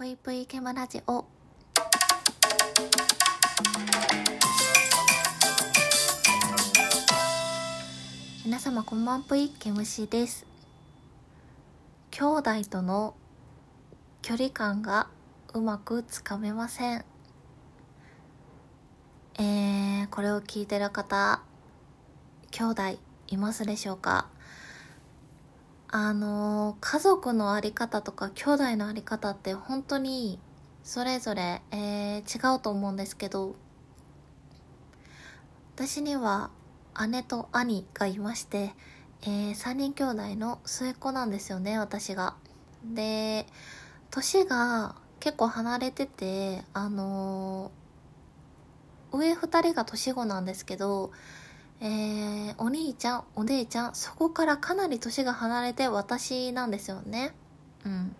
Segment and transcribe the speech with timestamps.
[0.00, 1.26] ぷいぷいケムラジオ。
[8.46, 10.46] 皆様こんばんぷいケムシです。
[12.12, 13.14] 兄弟との
[14.22, 15.08] 距離感が
[15.52, 17.04] うまくつかめません。
[19.34, 21.42] えー、これを聞いてる方
[22.52, 22.82] 兄弟
[23.28, 24.28] いますでしょうか？
[25.92, 30.38] あの家族のあり方とか兄弟のあり方って本当に
[30.84, 33.56] それぞれ、えー、違うと思うんですけど
[35.74, 36.50] 私には
[37.08, 38.72] 姉と兄がいまして、
[39.22, 42.36] えー、3人兄弟の末っ子なんですよね私が。
[42.84, 43.46] で
[44.10, 51.10] 年が結構離れててあのー、上2人が年子なんですけど
[51.82, 57.32] えー、お兄ちゃん、お姉ちゃん、そこからかなり年が離れて私なんですよね。
[57.86, 58.16] うん。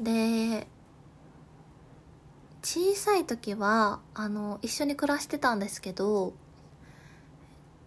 [0.00, 0.66] で、
[2.62, 6.32] 小さい時は、あの、一緒に暮らしてたんですけど、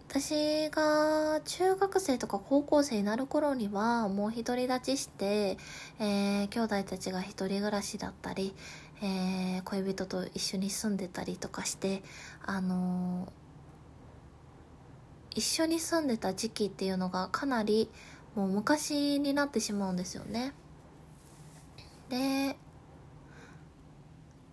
[0.08, 5.56] 私が中学生とか高校生になる頃にはもう独り立ちして、
[5.98, 8.54] えー、兄弟たちが一人暮らしだったり、
[9.02, 12.02] えー、恋人と一緒に住んでたりとかして、
[12.44, 13.41] あのー
[15.34, 17.90] 一緒に住んでた時期っていうのがかなり
[18.34, 20.52] もう昔になってしまうんですよね。
[22.08, 22.56] で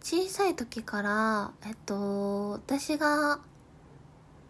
[0.01, 3.39] 小さい時からえっと私が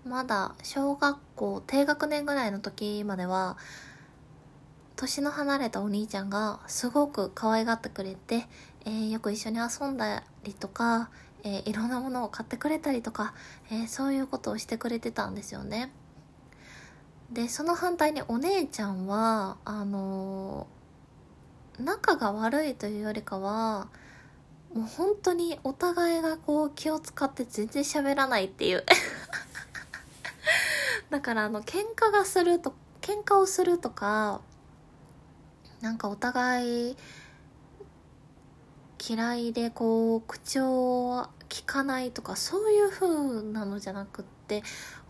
[0.06, 3.58] まだ小学校低学年ぐらいの時までは
[4.96, 8.48] 年の離れたお兄ちゃんがすごく可愛がってくれて、
[8.86, 11.10] えー、よく一緒に遊んだりとか、
[11.44, 13.34] えー、いろんなものを買ってくれたりとか、
[13.72, 15.92] えー、そういうことをしてくれてたんですよね。
[17.32, 20.68] でその反対にお姉ちゃんはあの
[21.80, 23.88] 仲が悪いというよりかは
[24.74, 28.84] もう本当にお互いがこう気を使って全然喋らないっていう。
[31.10, 34.42] だからあの喧嘩がすると喧嘩をするとか
[35.82, 36.98] なんかお互い
[39.10, 44.62] 嫌いでこう口を聞かないとかそういう風なのじゃなくって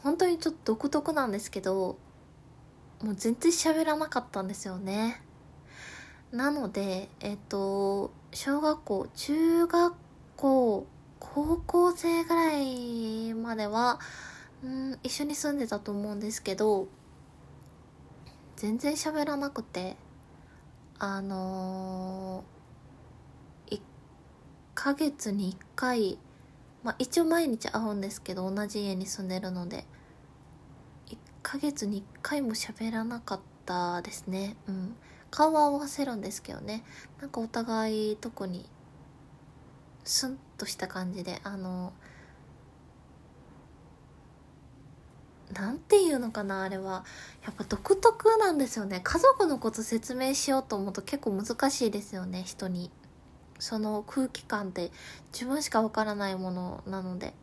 [0.03, 1.97] 本当にちょっと独特なんですけど
[3.03, 5.21] もう全然喋らなかったんですよね。
[6.31, 9.95] なので、えっと、小学校、中学
[10.35, 10.87] 校、
[11.19, 13.99] 高校生ぐらいまでは、
[14.63, 16.87] うん、一緒に住んでたと思うんですけど、
[18.57, 19.95] 全然喋らなくて、
[20.99, 23.81] あのー、1
[24.75, 26.17] ヶ月に1回、
[26.83, 29.85] まあ一応毎日会うんですけど、同じ家に住んでるので、
[31.41, 34.55] ヶ月に1回も喋らなかったですね。
[34.67, 34.95] うん。
[35.31, 36.83] 顔は合わせるんですけどね。
[37.21, 38.65] なんかお互い特に
[40.03, 41.93] スンとした感じであの
[45.53, 47.05] なんていうのかなあれは。
[47.43, 49.01] やっぱ独特なんですよね。
[49.03, 52.91] 家族のこと説明しようと思うと結構難しいですよね人に。
[53.59, 54.91] その空気感って
[55.33, 57.33] 自分しかわからないものなので。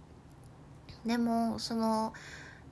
[1.04, 2.12] でもその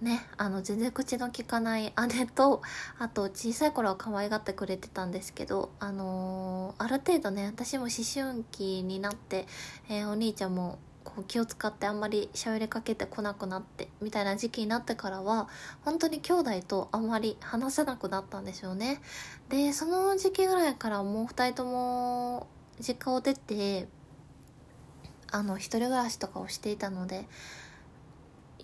[0.05, 2.61] ね、あの全然口の利かない姉と
[2.99, 9.47] あと小さい頃は可愛がってくれてたんですけど、あのー、ある程度ね私も思春期になって、
[9.89, 15.49] えー、お兄ちゃんもこう気を使ってあんまりしゃべりかけてこなくなってみたいな時期になってからは
[15.87, 19.01] 本当に兄弟とあんまり話せなくなったんですよね。
[19.49, 22.47] でその時期ぐらいからもう2人とも
[22.79, 23.89] 実家を出て
[25.31, 27.27] あの一人暮らしとかをしていたので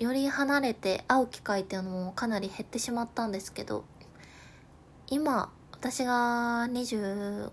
[0.01, 3.85] より離れて会う機会っていうのもかなり減ってしまったんですけど
[5.09, 7.51] 今私が25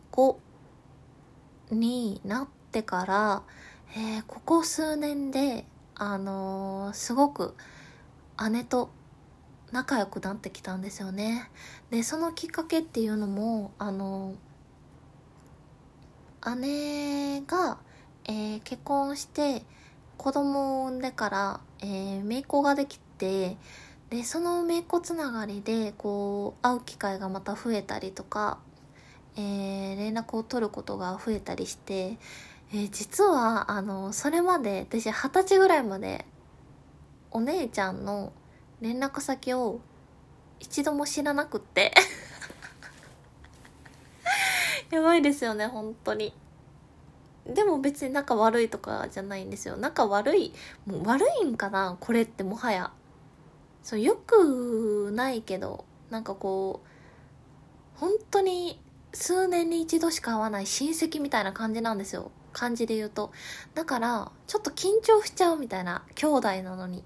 [1.71, 3.43] になってから、
[3.97, 5.65] えー、ここ数年で
[5.95, 7.53] あのー、すごく
[8.51, 8.91] 姉と
[9.73, 11.49] 仲良くなってきたんですよね。
[11.89, 17.77] でそのきっかけっていうのもあのー、姉が、
[18.23, 19.63] えー、結婚して
[20.17, 23.57] 子供を産んでから、えー、姪っ子ができて
[24.09, 28.57] でその姪っ子つながりでこう会う機会がまた増えたりとか、
[29.35, 32.17] えー、連絡を取ることが増えたりして、
[32.73, 36.25] えー、実はあのそれまで私二十歳ぐらいまで
[37.31, 38.31] お姉ちゃんの
[38.81, 39.81] 連絡先を
[40.59, 41.93] 一度も知らなくって。
[44.89, 46.33] やばいですよね本当に。
[47.53, 49.77] でも別に仲悪いとかじゃないんですよ。
[49.77, 50.53] 仲悪い
[50.85, 52.91] もう悪いんかなこれってもはや。
[53.83, 58.81] そうよくないけどなんかこう本当に
[59.13, 62.31] 数年に一度しか会わない親戚みたいな感じなんですよ。
[62.51, 63.31] 感じで言うと。
[63.75, 67.03] だからちょっと緊張しちゃうみたいな兄弟なのに。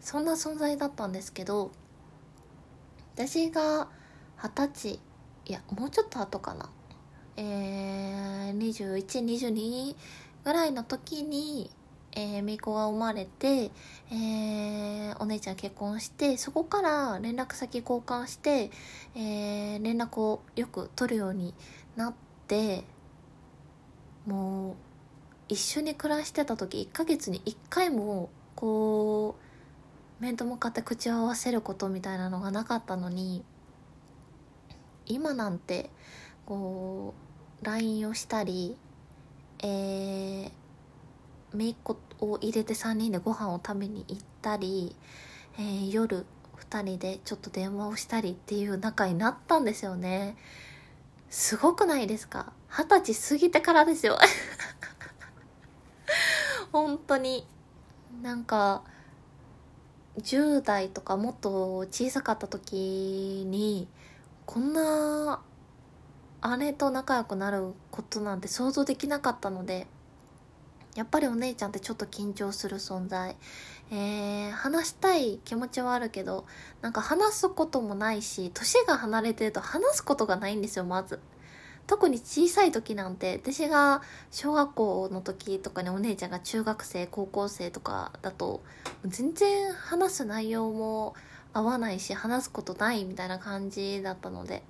[0.00, 1.70] そんな存在だったんですけど
[3.14, 3.88] 私が
[4.36, 5.00] 二十歳
[5.46, 6.68] いやもうちょっと後かな。
[7.36, 9.96] えー、2122
[10.44, 11.70] ぐらいの時に
[12.14, 13.70] えー、子が生まれて、
[14.10, 18.70] えー、お姉ちゃん結婚してそこから連絡先交換して、
[19.14, 21.54] えー、連絡をよく取るように
[21.96, 22.14] なっ
[22.46, 22.84] て
[24.26, 24.74] もう
[25.48, 29.36] 一緒に暮らしてた時1ヶ月に1回もこ
[30.20, 33.42] う面と向かって口を合わせることみたいなのがなかったのに
[35.06, 35.90] 今なんて
[36.46, 37.14] こ
[37.62, 38.76] う LINE をしたり
[39.62, 40.50] えー
[41.54, 44.94] 姪っ子を入れて3人でご飯を食べに行ったり、
[45.58, 46.24] えー、夜
[46.70, 50.36] 2人でちょっと電話をしたりっていう仲になったんですよね。
[51.28, 52.52] すごくないですか？
[52.70, 54.18] 二十歳過ぎてからですよ。
[56.72, 57.46] 本当に。
[58.22, 58.82] なんか
[60.18, 63.88] 10代とかもっと小さかった時に
[64.46, 65.42] こんな
[66.58, 69.86] 姉と仲良くなることなんて想像できなかったので
[70.94, 73.36] やっぱりお姉ちゃんってちょっと緊張する存在。
[73.90, 76.44] えー、話したい気持ちはあるけど、
[76.82, 81.18] なんか話すこともないし、年が離れてると話すことがないんですよ、まず。
[81.86, 88.62] 特に小さい時なんて、私が小学校の時とかにお姉ちゃんが中学生、高校生とかだと、
[89.06, 91.14] 全然話す内容も
[91.54, 94.62] 合わないし、話すことないみたいな感じだったので、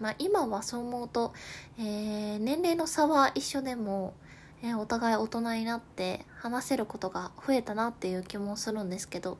[0.00, 1.32] まあ今はそう思うと、
[1.78, 4.14] えー、年齢の差は一緒でも、
[4.62, 9.38] えお互い大人になって話せることが増えたなっていう気もするんですけど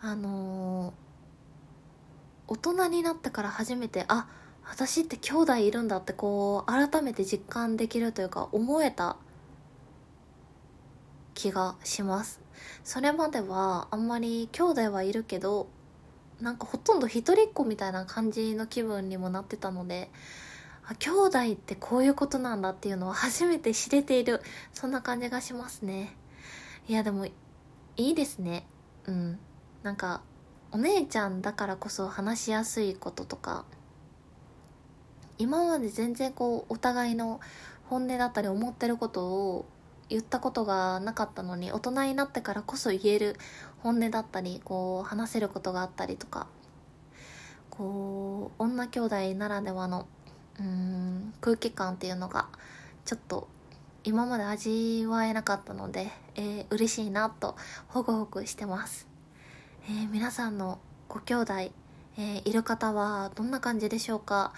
[0.00, 4.28] あのー、大人になってから初めてあ
[4.64, 9.16] 私って兄弟いるんだってこう改めて実感できるというか思えた
[11.34, 12.40] 気がします。
[12.82, 15.68] それまではあんまり兄弟はいるけど
[16.44, 20.10] なんかほとんど一人っ子みたいな感じの気分にもなってたので
[20.86, 24.42] あ兄弟ってこういうことなんだっていうのを初めて知れている
[24.74, 26.14] そんな感じがしますね。
[26.86, 27.32] いやでもい
[27.96, 28.66] いですね。
[29.06, 29.38] うん。
[29.82, 30.20] なんか
[30.70, 33.64] お姉ちゃんだからこそ話しやすいこととか
[35.38, 37.40] 今まで全然こうお互いの
[37.88, 39.66] 本音だったり思ってることを
[40.08, 43.36] 言ったことがなかったのに大人になってからこそ言える
[43.78, 46.46] 本音だったりこう話せることがあったりとか
[47.70, 50.06] こう女兄弟ならではの
[50.60, 52.48] うん空気感っていうのが
[53.04, 53.48] ちょっと
[54.04, 57.56] 今まで味わえなかったので、えー、嬉しいなと
[57.88, 59.08] ホクホクしてます、
[59.88, 60.78] えー、皆さんの
[61.08, 64.52] ご兄弟、えー、いる方はどんな感じでしょうか？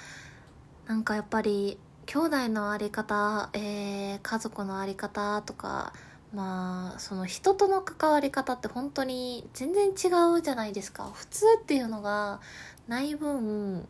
[0.87, 5.93] なんかやっぱり兄弟のあり方、えー、家族のあり方とか
[6.33, 11.11] まあその人との関わり方って本当に全然違うじゃないですか。
[11.13, 12.41] 普通っていうのが
[12.89, 13.87] ない分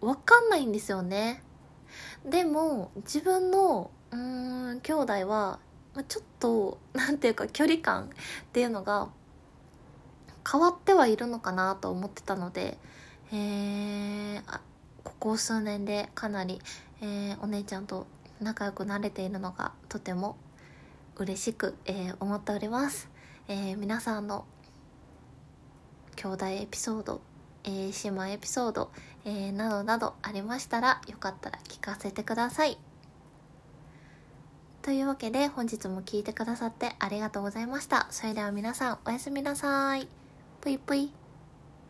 [0.00, 1.42] わかんないんですよね。
[2.24, 5.60] でも自分のうーん兄弟は
[6.08, 8.08] ちょっと何ていうか距離感っ
[8.52, 9.08] ていうのが
[10.50, 12.78] 変わってはいるのかなと思ってたので、
[13.32, 14.60] えー、
[15.06, 16.60] ここ数年でかなり、
[17.00, 18.06] えー、お姉ちゃんと
[18.40, 20.36] 仲良くなれているのがとても
[21.16, 23.08] 嬉しく、えー、思っております、
[23.48, 24.44] えー、皆さんの
[26.16, 27.20] 兄弟エピソード
[27.66, 28.90] えー、姉妹エピソード、
[29.24, 32.78] え、などなどありましたらよかったら聞かせてください。
[34.82, 38.06] というわけで本日も聴いてくださってありがとうございました。
[38.10, 40.08] それでは皆さんおやすみなさい。
[40.60, 41.15] ぷいぷい。